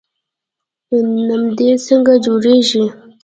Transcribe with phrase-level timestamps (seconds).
[1.27, 2.83] نمدې څنګه جوړیږي؟